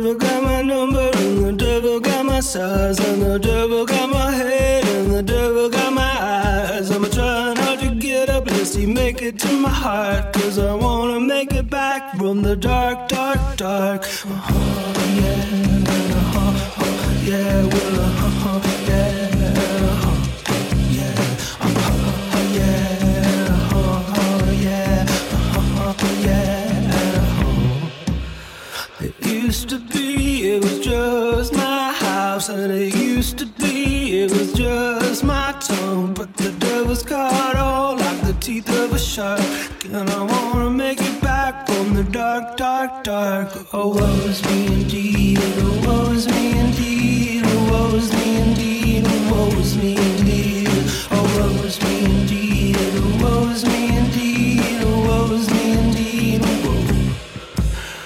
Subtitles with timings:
[0.00, 4.84] got my number, and the devil got my size, and the devil got my head,
[4.86, 6.90] and the devil got my eyes.
[6.90, 10.74] I'm trying hard to get up, let's see, make it to my heart, cause I
[10.74, 14.02] wanna make it back from the dark, dark, dark.
[14.04, 15.90] Uh-huh, yeah,
[16.20, 18.69] uh-huh, uh, yeah, well, uh-huh,
[32.60, 36.12] and it used to be, it was just my tongue.
[36.12, 39.40] But the devil's got all like the teeth of a shark,
[39.86, 43.48] and I wanna make it back from the dark, dark, dark.
[43.72, 44.69] Oh, woe is me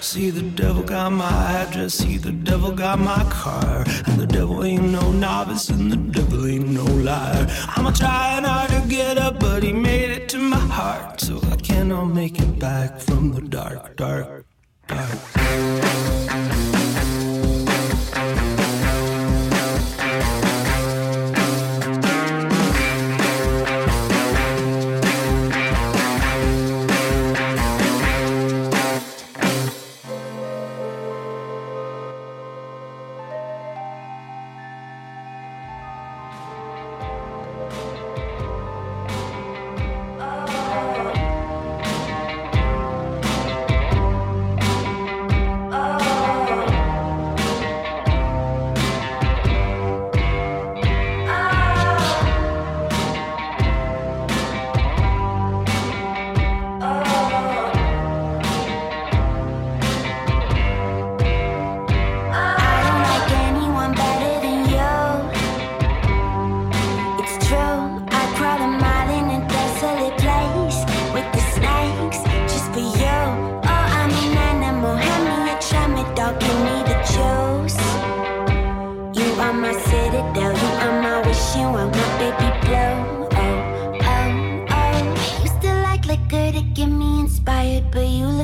[0.00, 3.84] See the devil got my address, see the devil got my car.
[4.06, 7.46] And the devil ain't no novice, and the devil ain't no liar.
[7.76, 11.20] I'm a trying hard to get up, but he made it to my heart.
[11.20, 14.46] So I cannot make it back from the dark, dark,
[14.88, 15.89] dark.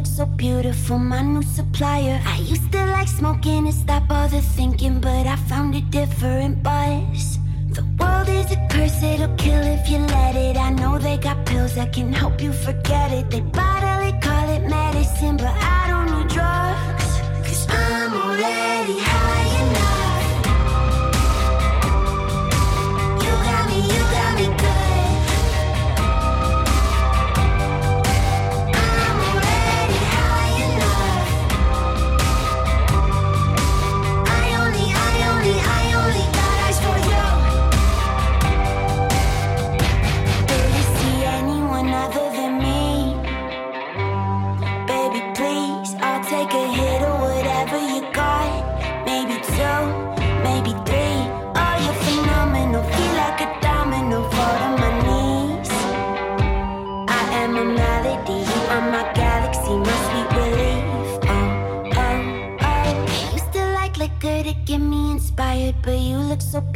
[0.06, 2.20] Look so beautiful, my new supplier.
[2.24, 6.62] I used to like smoking to stop all the thinking, but I found a different
[6.62, 7.38] buzz.
[7.70, 10.56] The world is a curse, it'll kill if you let it.
[10.56, 13.30] I know they got pills that can help you forget it.
[13.30, 17.08] They bottle it, call it medicine, but I don't need drugs.
[17.46, 19.25] Cause I'm already high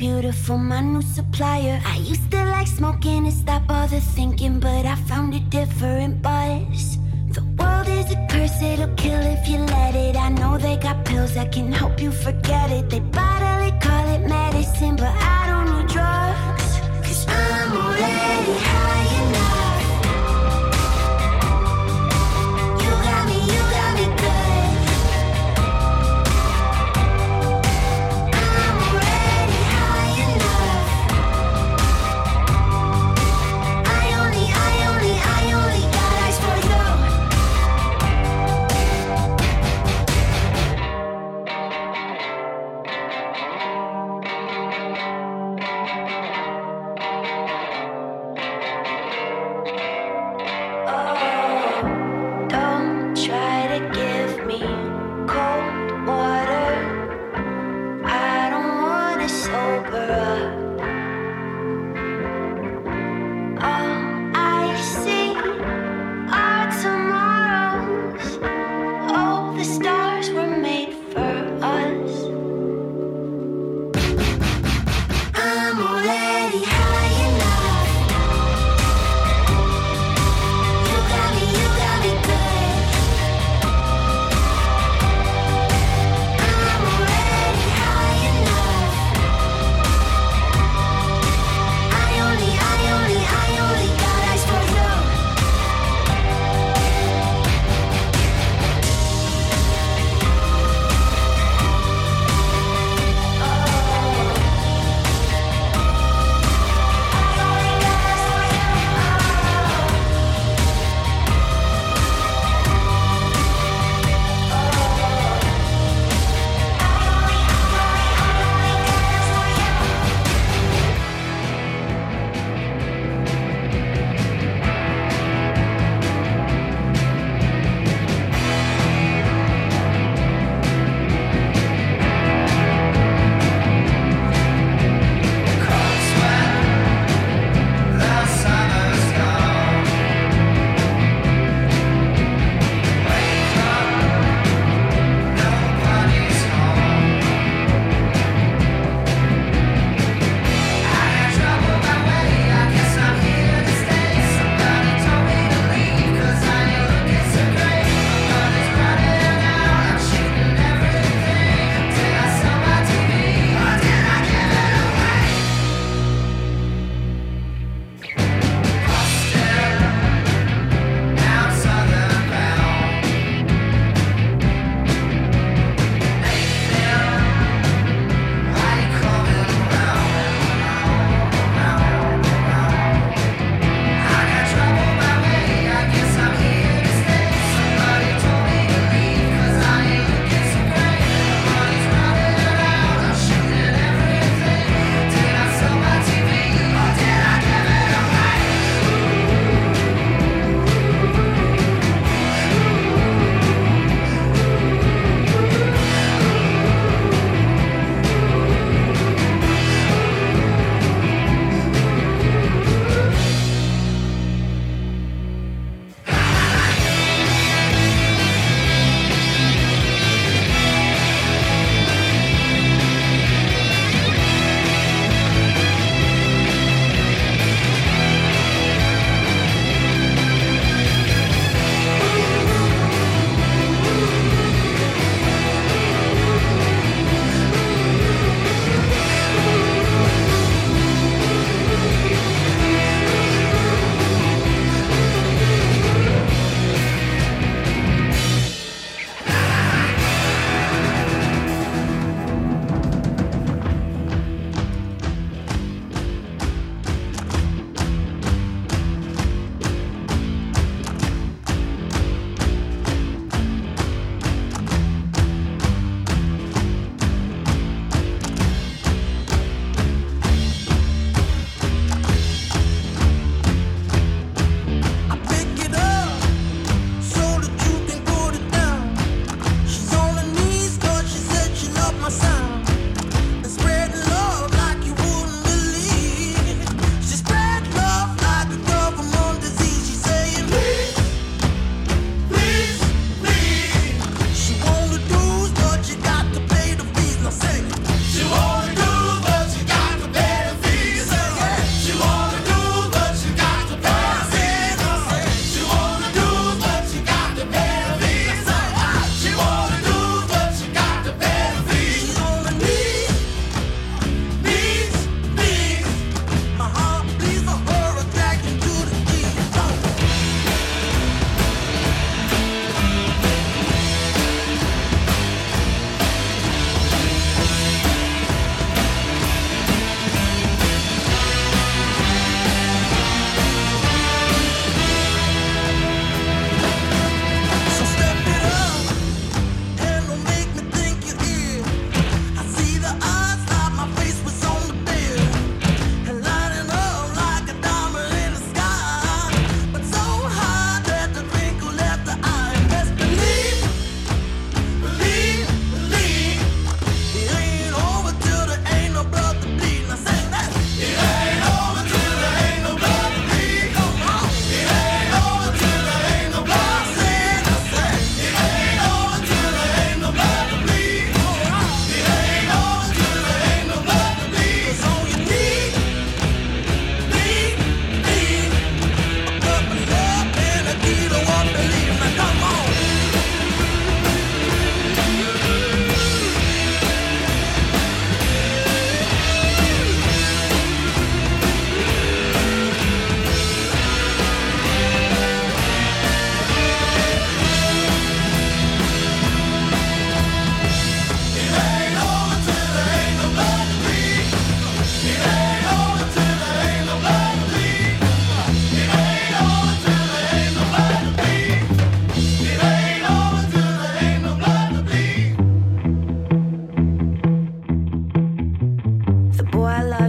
[0.01, 1.79] beautiful, my new supplier.
[1.85, 6.23] I used to like smoking to stop all the thinking, but I found a different
[6.23, 6.97] buzz.
[7.37, 10.17] The world is a curse, it'll kill if you let it.
[10.17, 12.40] I know they got pills that can help you forget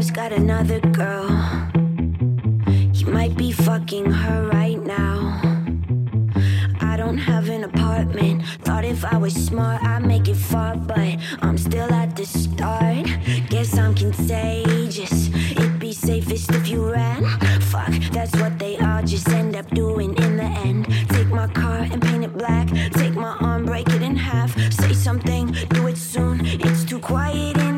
[0.01, 1.29] love's got another girl.
[2.91, 5.39] He might be fucking her right now.
[6.79, 8.43] I don't have an apartment.
[8.63, 13.05] Thought if I was smart, I'd make it far, but I'm still at the start.
[13.49, 15.29] Guess I'm contagious.
[15.51, 17.23] It'd be safest if you ran.
[17.71, 20.87] Fuck, that's what they all just end up doing in the end.
[21.09, 22.67] Take my car and paint it black.
[22.93, 24.49] Take my arm, break it in half.
[24.73, 26.41] Say something, do it soon.
[26.43, 27.70] It's too quiet in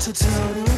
[0.00, 0.69] to tell you.